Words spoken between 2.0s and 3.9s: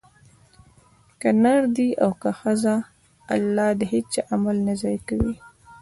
او که ښځه؛ الله د